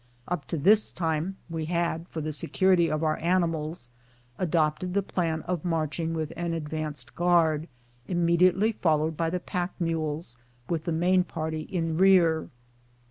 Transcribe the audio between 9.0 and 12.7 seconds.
by the pack mules, with the main party in rear.